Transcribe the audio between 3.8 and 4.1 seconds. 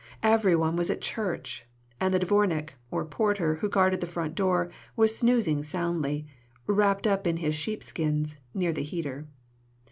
the